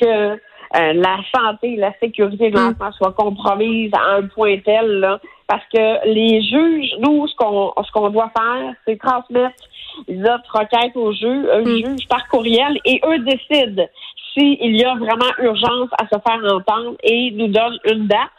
que 0.00 0.38
euh, 0.76 0.92
la 0.92 1.16
santé 1.34 1.72
et 1.72 1.76
la 1.76 1.92
sécurité 1.98 2.50
de 2.50 2.56
mm. 2.56 2.62
l'enfant 2.62 2.92
soient 2.92 3.12
compromises 3.12 3.90
à 3.92 4.16
un 4.16 4.26
point 4.28 4.58
tel, 4.64 5.00
là, 5.00 5.20
parce 5.48 5.64
que 5.74 6.06
les 6.06 6.42
juges, 6.42 6.94
nous, 7.00 7.26
ce 7.26 7.34
qu'on 7.34 7.72
ce 7.82 7.90
qu'on 7.90 8.10
doit 8.10 8.30
faire, 8.36 8.72
c'est 8.86 8.96
transmettre 8.98 9.64
notre 10.08 10.58
requête 10.58 10.94
aux 10.94 11.12
juges, 11.12 11.46
un 11.52 11.62
mm. 11.62 11.76
juge 11.76 12.08
par 12.08 12.28
courriel, 12.28 12.78
et 12.84 13.00
eux 13.04 13.18
décident 13.18 13.84
s'il 14.32 14.76
y 14.76 14.84
a 14.84 14.94
vraiment 14.94 15.32
urgence 15.38 15.90
à 15.98 16.04
se 16.04 16.20
faire 16.20 16.54
entendre 16.54 16.96
et 17.02 17.32
nous 17.32 17.48
donnent 17.48 17.80
une 17.84 18.06
date 18.06 18.30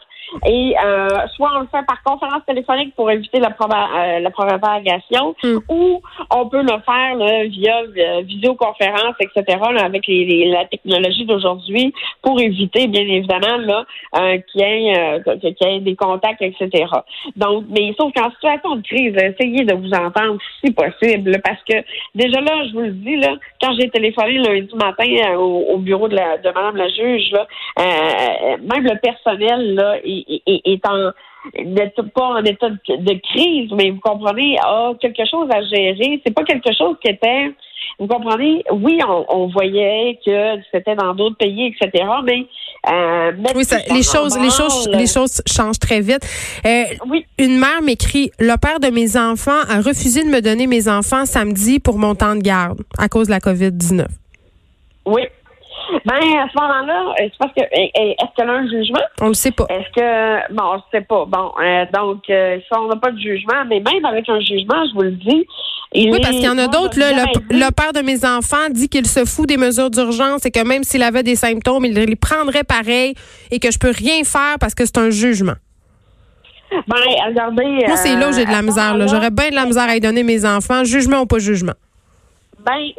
Et 0.46 0.74
euh, 0.82 1.08
soit 1.36 1.50
on 1.56 1.60
le 1.60 1.66
fait 1.66 1.84
par 1.86 2.02
conférence 2.02 2.42
téléphonique 2.46 2.94
pour 2.94 3.10
éviter 3.10 3.38
la, 3.38 3.48
euh, 3.48 4.18
la 4.20 4.30
propagation, 4.30 5.34
hmm. 5.42 5.58
ou 5.68 6.00
on 6.30 6.48
peut 6.48 6.62
le 6.62 6.80
faire 6.84 7.16
là, 7.16 7.44
via 7.44 8.22
visioconférence, 8.22 9.14
etc., 9.20 9.58
avec 9.78 10.06
les, 10.06 10.50
la 10.50 10.64
technologie 10.66 11.26
d'aujourd'hui 11.26 11.92
pour 12.22 12.40
éviter, 12.40 12.86
bien 12.86 13.02
évidemment, 13.02 13.58
là, 13.58 13.84
qu'il 14.50 14.60
y, 14.60 14.64
ait, 14.64 15.22
qu'il 15.40 15.68
y 15.68 15.76
ait 15.76 15.80
des 15.80 15.96
contacts, 15.96 16.42
etc. 16.42 16.86
Donc, 17.36 17.64
mais 17.68 17.94
sauf 17.98 18.12
qu'en 18.14 18.30
situation 18.30 18.76
de 18.76 18.82
crise, 18.82 19.14
essayez 19.16 19.64
de 19.64 19.74
vous 19.74 19.92
entendre 19.92 20.38
si 20.64 20.72
possible, 20.72 21.40
parce 21.44 21.62
que 21.68 21.84
déjà 22.14 22.40
là, 22.40 22.64
je 22.66 22.72
vous 22.72 22.80
le 22.80 22.92
dis, 22.92 23.16
là, 23.16 23.34
quand 23.60 23.72
j'ai 23.78 23.88
téléphoné 23.90 24.38
lundi 24.38 24.74
matin 24.74 25.36
au, 25.36 25.78
bureau 25.78 26.08
de, 26.08 26.16
la, 26.16 26.38
de 26.38 26.48
Mme 26.50 26.76
la 26.76 26.88
juge, 26.88 27.30
là, 27.32 27.46
même 27.78 28.84
le 28.84 28.98
personnel 29.00 29.74
là, 29.74 29.96
est, 30.46 30.60
est, 30.64 30.86
en 30.86 31.12
n'est 31.58 31.92
pas 32.14 32.26
en 32.26 32.44
état 32.44 32.68
de, 32.70 33.20
crise, 33.32 33.70
mais 33.72 33.90
vous 33.90 34.00
comprenez, 34.00 34.56
a 34.60 34.92
quelque 35.00 35.24
chose 35.28 35.48
à 35.50 35.62
gérer. 35.62 36.20
C'est 36.24 36.34
pas 36.34 36.44
quelque 36.44 36.72
chose 36.76 36.96
qui 37.02 37.10
était, 37.10 37.52
vous 37.98 38.06
comprenez, 38.06 38.62
oui, 38.70 39.00
on, 39.28 39.48
voyait 39.48 40.18
que 40.24 40.60
c'était 40.72 40.94
dans 40.94 41.14
d'autres 41.14 41.36
pays, 41.36 41.74
etc. 41.74 42.04
Mais 42.24 42.46
euh, 42.90 43.32
oui, 43.54 43.64
les 43.90 44.02
choses, 44.02 44.38
les 44.38 44.50
choses, 44.50 44.88
les 44.92 45.06
choses 45.06 45.42
changent 45.46 45.78
très 45.78 46.00
vite. 46.00 46.26
Euh, 46.64 46.84
oui. 47.08 47.26
Une 47.38 47.58
mère 47.58 47.82
m'écrit 47.82 48.30
le 48.38 48.56
père 48.56 48.80
de 48.80 48.88
mes 48.88 49.16
enfants 49.16 49.60
a 49.68 49.80
refusé 49.80 50.24
de 50.24 50.28
me 50.28 50.40
donner 50.40 50.66
mes 50.66 50.88
enfants 50.88 51.26
samedi 51.26 51.80
pour 51.80 51.98
mon 51.98 52.14
temps 52.14 52.36
de 52.36 52.40
garde 52.40 52.80
à 52.98 53.08
cause 53.08 53.26
de 53.26 53.32
la 53.32 53.40
COVID 53.40 53.72
19. 53.72 54.06
Oui. 55.06 55.22
Ben, 56.04 56.14
à 56.14 56.48
ce 56.48 56.60
moment-là, 56.60 57.08
euh, 57.08 57.12
c'est 57.18 57.38
parce 57.38 57.52
que 57.52 57.60
est-ce 57.60 58.34
qu'elle 58.36 58.48
a 58.48 58.52
un 58.52 58.68
jugement? 58.68 59.00
On 59.20 59.28
le 59.28 59.34
sait 59.34 59.50
pas. 59.50 59.66
Est-ce 59.68 59.90
que 59.94 60.54
bon, 60.54 60.62
on 60.62 60.74
le 60.74 60.80
sait 60.90 61.00
pas. 61.02 61.24
Bon, 61.26 61.52
euh, 61.62 61.84
donc 61.92 62.22
euh, 62.30 62.58
si 62.58 62.78
on 62.78 62.88
n'a 62.88 62.96
pas 62.96 63.10
de 63.10 63.18
jugement, 63.18 63.64
mais 63.68 63.80
même 63.80 64.04
avec 64.04 64.28
un 64.28 64.40
jugement, 64.40 64.84
je 64.88 64.94
vous 64.94 65.02
le 65.02 65.12
dis. 65.12 65.46
oui, 65.94 66.18
parce 66.22 66.34
qu'il 66.34 66.44
y 66.44 66.48
en 66.48 66.58
a 66.58 66.66
d'autres. 66.68 66.98
Le, 66.98 67.58
le, 67.58 67.70
père 67.72 67.92
de 67.92 68.00
mes 68.00 68.24
enfants 68.24 68.70
dit 68.70 68.88
qu'il 68.88 69.06
se 69.06 69.24
fout 69.24 69.48
des 69.48 69.56
mesures 69.56 69.90
d'urgence 69.90 70.46
et 70.46 70.50
que 70.50 70.64
même 70.64 70.82
s'il 70.82 71.02
avait 71.02 71.22
des 71.22 71.36
symptômes, 71.36 71.84
il 71.84 71.94
les 71.94 72.16
prendrait 72.16 72.64
pareil 72.64 73.14
et 73.50 73.58
que 73.58 73.70
je 73.70 73.78
peux 73.78 73.92
rien 73.92 74.24
faire 74.24 74.56
parce 74.60 74.74
que 74.74 74.86
c'est 74.86 74.98
un 74.98 75.10
jugement. 75.10 75.54
Ben, 76.88 76.96
regardez. 77.28 77.84
Moi, 77.86 77.96
c'est 77.96 78.16
là 78.16 78.30
où 78.30 78.32
j'ai 78.32 78.46
de 78.46 78.50
la 78.50 78.62
misère. 78.62 78.96
J'aurais 79.06 79.30
bien 79.30 79.50
de 79.50 79.54
la 79.54 79.66
misère 79.66 79.88
à 79.88 79.96
y 79.96 80.00
donner 80.00 80.22
mes 80.22 80.46
enfants, 80.46 80.84
jugement 80.84 81.20
ou 81.20 81.26
pas 81.26 81.38
jugement. 81.38 81.74
Ben, 82.64 82.92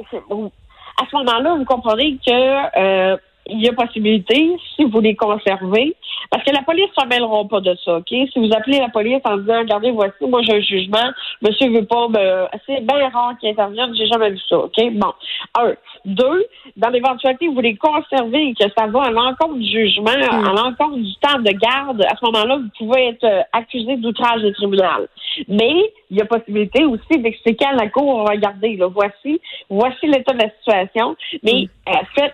à 1.02 1.06
ce 1.10 1.16
moment-là, 1.18 1.56
vous 1.56 1.66
comprenez 1.66 2.18
que 2.26 2.80
euh, 2.80 3.18
il 3.48 3.62
y 3.62 3.68
a 3.68 3.74
possibilité, 3.74 4.56
si 4.76 4.86
vous 4.86 5.00
les 5.02 5.16
conservez, 5.16 5.96
parce 6.30 6.44
que 6.44 6.52
la 6.52 6.62
police 6.62 6.90
ne 7.02 7.08
mêlera 7.10 7.46
pas 7.48 7.60
de 7.60 7.76
ça, 7.84 7.98
OK? 7.98 8.08
Si 8.08 8.32
vous 8.36 8.50
appelez 8.54 8.80
la 8.80 8.90
police 8.90 9.22
en 9.26 9.38
disant, 9.38 9.60
regardez, 9.60 9.92
voici, 9.92 10.26
moi 10.26 10.42
j'ai 10.44 10.56
un 10.56 10.62
jugement, 10.62 11.12
monsieur 11.42 11.70
veut 11.70 11.86
pas 11.86 12.08
me... 12.08 12.48
C'est 12.66 12.86
bien 12.86 13.10
rare 13.10 13.34
qu'ils 13.40 13.50
interviennent, 13.50 13.94
j'ai 13.96 14.08
jamais 14.08 14.32
vu 14.32 14.40
ça, 14.50 14.58
OK? 14.58 14.76
Bon. 14.94 15.14
Un. 15.60 15.74
Deux, 16.06 16.46
dans 16.76 16.90
l'éventualité, 16.90 17.48
vous 17.48 17.62
les 17.62 17.76
conservez 17.76 18.50
et 18.50 18.54
que 18.54 18.70
ça 18.78 18.88
va 18.88 19.04
à 19.04 19.12
l'encontre 19.12 19.56
du 19.56 19.70
jugement, 19.70 20.12
à 20.12 20.38
hmm. 20.38 20.56
l'encontre 20.56 20.98
du 20.98 21.16
temps 21.16 21.40
de 21.40 21.52
garde, 21.52 22.02
à 22.04 22.16
ce 22.16 22.26
moment-là, 22.26 22.58
vous 22.58 22.70
pouvez 22.78 23.08
être 23.10 23.24
euh, 23.24 23.42
accusé 23.54 23.96
d'outrage 23.98 24.42
de 24.42 24.50
tribunal. 24.52 25.08
Mais 25.48 25.76
il 26.14 26.20
y 26.20 26.22
a 26.22 26.26
possibilité 26.26 26.86
aussi 26.86 27.20
d'expliquer 27.20 27.66
à 27.66 27.74
la 27.74 27.90
cour, 27.90 28.30
regardez, 28.30 28.78
là, 28.78 28.88
voici, 28.88 29.42
voici 29.68 30.06
l'état 30.06 30.34
de 30.34 30.44
la 30.44 30.50
situation, 30.52 31.16
mais 31.42 31.64
hmm. 31.64 31.90
euh, 31.90 31.94
faites, 32.16 32.34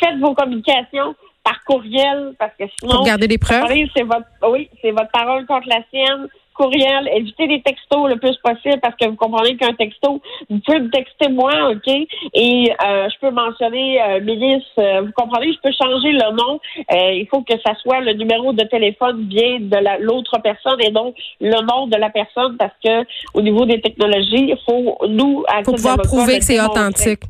faites 0.00 0.18
vos 0.18 0.34
communications 0.34 1.14
par 1.44 1.62
courriel 1.64 2.34
parce 2.36 2.52
que 2.58 2.64
sinon. 2.80 2.96
Pour 2.96 3.06
garder 3.06 3.28
les 3.28 3.38
preuves. 3.38 3.64
C'est 3.94 4.02
votre, 4.02 4.26
oui, 4.50 4.68
c'est 4.82 4.90
votre 4.90 5.10
parole 5.12 5.46
contre 5.46 5.68
la 5.68 5.82
sienne. 5.90 6.26
Courriel, 6.56 7.08
évitez 7.14 7.46
les 7.46 7.62
textos 7.62 8.08
le 8.08 8.16
plus 8.16 8.36
possible 8.42 8.80
parce 8.80 8.94
que 8.96 9.08
vous 9.08 9.16
comprenez 9.16 9.56
qu'un 9.56 9.74
texto, 9.74 10.20
vous 10.48 10.58
pouvez 10.60 10.80
me 10.80 10.90
texter 10.90 11.28
moi, 11.28 11.70
OK? 11.70 11.86
Et 12.34 12.72
euh, 12.84 13.08
je 13.08 13.18
peux 13.20 13.30
mentionner 13.30 14.02
euh, 14.02 14.20
milice, 14.20 14.64
euh, 14.78 15.02
vous 15.02 15.12
comprenez, 15.12 15.52
je 15.52 15.58
peux 15.60 15.72
changer 15.72 16.12
le 16.12 16.34
nom. 16.34 16.60
Euh, 16.92 17.12
il 17.12 17.26
faut 17.28 17.42
que 17.42 17.54
ça 17.64 17.74
soit 17.82 18.00
le 18.00 18.14
numéro 18.14 18.52
de 18.52 18.64
téléphone 18.64 19.24
bien 19.24 19.60
de 19.60 20.02
l'autre 20.02 20.38
personne 20.42 20.80
et 20.80 20.90
donc 20.90 21.14
le 21.40 21.60
nom 21.66 21.86
de 21.86 21.96
la 21.96 22.10
personne 22.10 22.56
parce 22.56 22.74
que 22.84 23.04
au 23.34 23.42
niveau 23.42 23.66
des 23.66 23.80
technologies, 23.80 24.50
il 24.50 24.58
faut 24.64 24.98
nous, 25.08 25.44
faut 25.64 25.72
pouvoir 25.72 25.98
prouver 25.98 26.38
que 26.38 26.44
c'est 26.44 26.60
authentique 26.60 27.24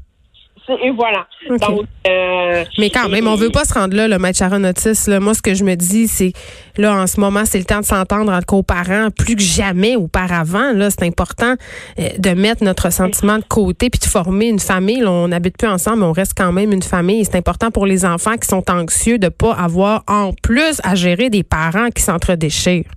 et 0.69 0.91
voilà. 0.91 1.27
Euh, 1.51 2.65
mais 2.79 2.91
quand 2.91 3.09
même, 3.09 3.27
on 3.29 3.37
veut 3.37 3.51
pas 3.51 3.65
se 3.65 3.75
rendre 3.75 3.97
là, 3.97 4.09
le 4.09 4.19
maître 4.19 4.39
Sharon 4.39 4.65
Otis. 4.65 5.09
Moi, 5.21 5.35
ce 5.35 5.43
que 5.43 5.55
je 5.55 5.65
me 5.65 5.75
dis, 5.75 6.09
c'est 6.09 6.33
là, 6.77 6.95
en 6.95 7.07
ce 7.07 7.21
moment, 7.21 7.45
c'est 7.45 7.59
le 7.59 7.65
temps 7.65 7.81
de 7.81 7.85
s'entendre 7.85 8.33
entre 8.33 8.47
coparents 8.47 9.09
plus 9.11 9.37
que 9.37 9.43
jamais 9.43 9.97
auparavant. 9.97 10.73
Là, 10.73 10.91
c'est 10.91 11.05
important 11.05 11.55
euh, 11.99 12.09
de 12.19 12.31
mettre 12.31 12.65
notre 12.65 12.91
sentiment 12.91 13.39
de 13.39 13.45
côté 13.45 13.91
puis 13.91 14.01
de 14.01 14.07
former 14.07 14.47
une 14.47 14.59
famille. 14.59 15.05
on 15.05 15.29
n'habite 15.29 15.57
plus 15.59 15.69
ensemble, 15.69 16.01
mais 16.01 16.07
on 16.07 16.13
reste 16.13 16.33
quand 16.37 16.53
même 16.53 16.73
une 16.73 16.83
famille. 16.83 17.25
C'est 17.25 17.37
important 17.37 17.71
pour 17.71 17.87
les 17.87 18.05
enfants 18.05 18.37
qui 18.37 18.49
sont 18.49 18.69
anxieux 18.71 19.19
de 19.19 19.29
pas 19.29 19.53
avoir 19.53 20.03
en 20.09 20.33
plus 20.43 20.81
à 20.83 20.95
gérer 20.95 21.31
des 21.31 21.43
parents 21.43 21.91
qui 21.91 22.03
s'entredéchirent. 22.03 22.96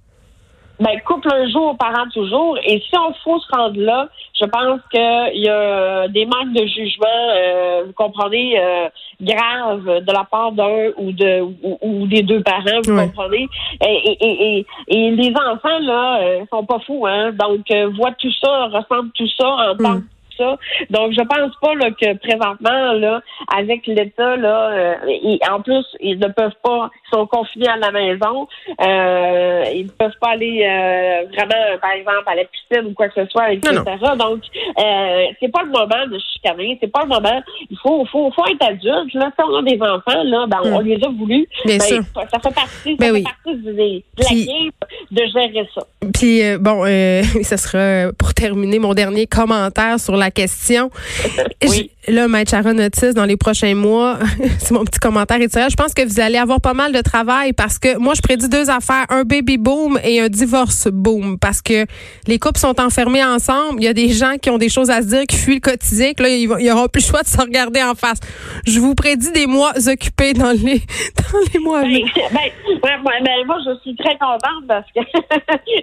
Ben, 0.79 0.97
couple 1.05 1.27
un 1.33 1.49
jour, 1.49 1.75
parent 1.77 2.07
toujours. 2.13 2.57
Et 2.63 2.79
si 2.79 2.97
on 2.97 3.13
faut 3.23 3.37
se 3.39 3.51
rendre 3.51 3.79
là, 3.81 4.07
je 4.39 4.45
pense 4.45 4.79
qu'il 4.91 5.41
y 5.41 5.49
a 5.49 6.07
des 6.07 6.25
manques 6.25 6.53
de 6.53 6.65
jugement, 6.65 7.05
euh, 7.35 7.83
vous 7.85 7.93
comprenez, 7.93 8.57
euh, 8.57 8.87
graves 9.19 9.85
de 9.85 10.11
la 10.11 10.23
part 10.23 10.53
d'un 10.53 10.91
ou 10.97 11.11
de 11.11 11.41
ou, 11.81 12.07
des 12.07 12.23
deux 12.23 12.41
parents, 12.41 12.81
vous 12.85 12.95
comprenez. 12.95 13.47
Et, 13.85 14.17
et, 14.21 14.57
et, 14.57 14.65
et, 14.87 15.11
les 15.11 15.33
enfants 15.35 15.79
là 15.81 16.21
euh, 16.21 16.45
sont 16.49 16.65
pas 16.65 16.79
fous, 16.79 17.05
hein. 17.05 17.33
Donc 17.33 17.69
euh, 17.71 17.89
voient 17.97 18.15
tout 18.17 18.31
ça, 18.41 18.67
ressentent 18.67 19.13
tout 19.15 19.27
ça 19.37 19.49
en 19.49 19.75
tant 19.75 19.95
mm. 19.95 20.03
Donc, 20.89 21.13
je 21.13 21.21
pense 21.21 21.51
pas 21.61 21.75
là, 21.75 21.91
que 21.91 22.17
présentement, 22.17 22.93
là, 22.93 23.21
avec 23.55 23.87
l'État, 23.87 24.35
là, 24.37 24.69
euh, 24.71 25.37
en 25.49 25.61
plus, 25.61 25.85
ils 25.99 26.19
ne 26.19 26.27
peuvent 26.27 26.51
pas, 26.63 26.89
ils 26.93 27.15
sont 27.15 27.27
confinés 27.27 27.67
à 27.67 27.77
la 27.77 27.91
maison, 27.91 28.47
euh, 28.81 29.63
ils 29.73 29.85
ne 29.85 29.91
peuvent 29.91 30.17
pas 30.19 30.29
aller 30.29 30.65
euh, 30.65 31.27
vraiment, 31.33 31.77
par 31.81 31.91
exemple, 31.91 32.23
à 32.25 32.35
la 32.35 32.43
piscine 32.45 32.87
ou 32.87 32.93
quoi 32.93 33.09
que 33.09 33.23
ce 33.23 33.29
soit, 33.29 33.53
etc. 33.53 33.81
Donc, 34.17 34.41
euh, 34.77 35.25
c'est 35.39 35.51
pas 35.51 35.63
le 35.63 35.71
moment 35.71 36.07
de 36.11 36.19
chicaner, 36.33 36.77
c'est 36.81 36.91
pas 36.91 37.03
le 37.03 37.09
moment. 37.09 37.41
Il 37.69 37.77
faut, 37.77 38.05
faut, 38.05 38.31
faut 38.31 38.45
être 38.47 38.63
adulte. 38.63 39.13
Là, 39.13 39.31
si 39.35 39.43
on 39.43 39.55
a 39.55 39.61
des 39.61 39.81
enfants, 39.81 40.23
là, 40.23 40.45
ben, 40.47 40.59
on 40.63 40.81
hmm. 40.81 40.85
les 40.85 41.03
a 41.03 41.09
voulu. 41.09 41.47
Ben, 41.65 41.79
ça 41.79 41.95
fait 42.39 42.53
partie, 42.53 42.95
ça 42.97 43.11
ben 43.11 43.15
fait 43.15 43.23
partie 43.23 43.61
de, 43.61 43.71
la 43.71 44.29
game 44.29 44.71
de 45.11 45.21
gérer 45.25 45.69
ça. 45.73 45.81
Puis 46.13 46.41
bon, 46.59 46.85
euh, 46.85 47.21
ça 47.43 47.57
sera 47.57 48.11
pour 48.13 48.33
terminer 48.33 48.79
mon 48.79 48.93
dernier 48.93 49.27
commentaire 49.27 49.99
sur 49.99 50.15
la 50.15 50.28
question. 50.31 50.89
oui. 51.67 51.91
là, 52.07 52.27
Maître 52.27 52.51
Sharon 52.51 52.77
Otis, 52.77 53.13
dans 53.13 53.25
les 53.25 53.37
prochains 53.37 53.75
mois, 53.75 54.19
c'est 54.59 54.71
mon 54.71 54.85
petit 54.85 54.99
commentaire 54.99 55.37
et 55.41 55.47
Je 55.47 55.75
pense 55.75 55.93
que 55.93 56.05
vous 56.07 56.19
allez 56.19 56.37
avoir 56.37 56.61
pas 56.61 56.73
mal 56.73 56.91
de 56.91 57.01
travail 57.01 57.53
parce 57.53 57.79
que 57.79 57.97
moi, 57.97 58.13
je 58.15 58.21
prédis 58.21 58.49
deux 58.49 58.69
affaires, 58.69 59.05
un 59.09 59.23
baby 59.23 59.57
boom 59.57 59.99
et 60.03 60.19
un 60.19 60.29
divorce 60.29 60.87
boom 60.91 61.37
parce 61.39 61.61
que 61.61 61.85
les 62.27 62.39
couples 62.39 62.59
sont 62.59 62.79
enfermés 62.79 63.23
ensemble. 63.23 63.81
Il 63.81 63.85
y 63.85 63.87
a 63.87 63.93
des 63.93 64.09
gens 64.09 64.37
qui 64.41 64.49
ont 64.49 64.57
des 64.57 64.69
choses 64.69 64.89
à 64.89 65.01
se 65.01 65.07
dire, 65.07 65.23
qui 65.27 65.37
fuient 65.37 65.55
le 65.55 65.59
quotidien, 65.59 66.13
que 66.13 66.23
là, 66.23 66.29
il 66.29 66.41
y 66.41 66.71
aura 66.71 66.87
plus 66.89 67.05
le 67.05 67.11
choix 67.11 67.23
de 67.23 67.27
se 67.27 67.39
regarder 67.39 67.81
en 67.81 67.95
face. 67.95 68.19
Je 68.65 68.79
vous 68.79 68.95
prédis 68.95 69.31
des 69.31 69.47
mois 69.47 69.71
occupés 69.87 70.33
dans 70.33 70.51
les, 70.51 70.79
dans 71.31 71.39
les 71.53 71.59
mois 71.59 71.81
ben, 71.81 72.01
ben, 72.81 73.23
ben, 73.23 73.45
moi, 73.45 73.57
je 73.65 73.79
suis 73.81 73.95
très 73.95 74.17
contente 74.17 74.67
parce 74.67 74.85
que, 74.95 75.01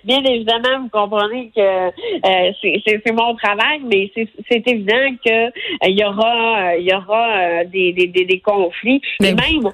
bien 0.05 0.23
évidemment, 0.25 0.83
vous 0.83 0.89
comprenez 0.89 1.51
que 1.55 1.61
euh, 1.61 2.53
c'est 2.63 3.13
mon 3.13 3.35
travail, 3.37 3.81
mais 3.85 4.11
c'est 4.15 4.29
évident 4.51 5.17
qu'il 5.23 5.33
euh, 5.33 5.89
y 5.89 6.05
aura, 6.05 6.77
il 6.77 6.87
y 6.87 6.95
aura 6.95 7.37
euh, 7.37 7.65
des, 7.65 7.93
des, 7.93 8.07
des, 8.09 8.41
conflits. 8.41 9.01
Et 9.23 9.35
même, 9.35 9.71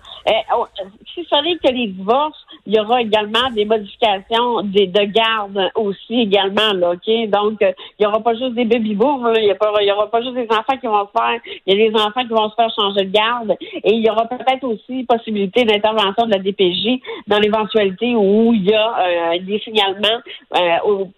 oh, 0.57 0.67
si 1.15 1.25
ce 1.25 1.43
n'est 1.43 1.57
que 1.57 1.73
les 1.73 1.89
divorces, 1.89 2.45
il 2.67 2.75
y 2.75 2.81
aura 2.81 3.03
également 3.03 3.51
des 3.55 3.65
modifications 3.65 4.63
des, 4.63 4.87
de 4.87 5.05
garde 5.05 5.71
aussi 5.75 6.21
également, 6.21 6.73
là, 6.75 6.91
OK? 6.93 7.29
Donc, 7.29 7.59
il 7.61 7.75
n'y 8.01 8.07
aura 8.07 8.21
pas 8.21 8.35
juste 8.35 8.55
des 8.55 8.65
baby-boom, 8.65 9.33
il 9.37 9.55
n'y 9.85 9.93
aura 9.93 10.11
pas 10.11 10.23
juste 10.23 10.35
des 10.35 10.49
enfants 10.51 10.77
qui 10.81 10.87
vont 10.87 11.07
se 11.07 11.13
faire, 11.13 11.41
il 11.67 11.79
y 11.79 11.83
a 11.83 11.91
des 11.91 11.95
enfants 11.97 12.23
qui 12.23 12.29
vont 12.29 12.49
se 12.51 12.55
faire 12.55 12.71
changer 12.75 13.05
de 13.05 13.13
garde 13.13 13.57
et 13.61 13.93
il 13.93 14.05
y 14.05 14.11
aura 14.11 14.27
peut-être 14.27 14.65
aussi 14.65 15.05
possibilité 15.05 15.65
d'intervention 15.65 16.27
de 16.27 16.33
la 16.33 16.39
DPJ 16.39 17.01
dans 17.27 17.39
l'éventualité 17.39 18.15
où 18.15 18.53
il 18.55 18.65
y 18.65 18.75
a 18.75 19.39
des 19.41 19.59
signalements, 19.61 20.21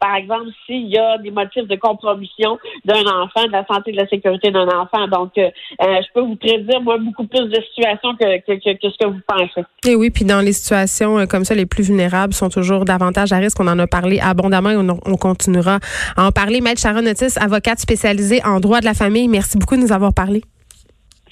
par 0.00 0.16
exemple, 0.16 0.48
s'il 0.66 0.88
y 0.88 0.98
a 0.98 1.18
des 1.18 1.30
motifs 1.30 1.66
de 1.66 1.76
compromission 1.76 2.58
d'un 2.84 3.06
enfant, 3.06 3.23
de 3.46 3.52
la 3.52 3.64
santé 3.66 3.90
et 3.90 3.92
de 3.92 4.00
la 4.00 4.08
sécurité 4.08 4.50
d'un 4.50 4.66
enfant. 4.66 5.06
Donc, 5.08 5.32
euh, 5.38 5.48
euh, 5.82 6.00
je 6.02 6.12
peux 6.14 6.20
vous 6.20 6.36
prédire, 6.36 6.80
moi, 6.80 6.98
beaucoup 6.98 7.26
plus 7.26 7.48
de 7.48 7.60
situations 7.68 8.14
que, 8.16 8.38
que, 8.40 8.72
que, 8.72 8.90
ce 8.90 8.98
que 8.98 9.06
vous 9.06 9.20
pensez. 9.26 9.60
Et 9.86 9.90
eh 9.90 9.96
oui, 9.96 10.10
puis 10.10 10.24
dans 10.24 10.40
les 10.40 10.52
situations 10.52 11.18
euh, 11.18 11.26
comme 11.26 11.44
ça, 11.44 11.54
les 11.54 11.66
plus 11.66 11.84
vulnérables 11.84 12.34
sont 12.34 12.48
toujours 12.48 12.84
davantage 12.84 13.32
à 13.32 13.36
risque. 13.36 13.58
On 13.60 13.68
en 13.68 13.78
a 13.78 13.86
parlé 13.86 14.20
abondamment 14.20 14.70
et 14.70 14.76
on, 14.76 15.16
continuera 15.16 15.78
à 16.16 16.26
en 16.26 16.32
parler. 16.32 16.60
Maître 16.60 16.80
Sharon 16.80 17.06
Otis, 17.06 17.38
avocate 17.40 17.78
spécialisée 17.78 18.44
en 18.44 18.60
droit 18.60 18.80
de 18.80 18.84
la 18.84 18.94
famille, 18.94 19.28
merci 19.28 19.58
beaucoup 19.58 19.76
de 19.76 19.80
nous 19.80 19.92
avoir 19.92 20.12
parlé. 20.12 20.42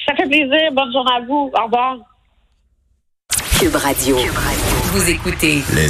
Ça 0.06 0.14
fait 0.14 0.28
plaisir. 0.28 0.72
Bonne 0.72 0.92
journée 0.92 1.12
à 1.16 1.20
vous. 1.20 1.50
Au 1.58 1.64
revoir. 1.64 1.96
Cube 3.58 3.76
Radio. 3.76 4.16
Cube 4.16 4.34
Radio. 4.34 4.72
Vous 4.92 5.08
écoutez 5.08 5.62
Les 5.74 5.80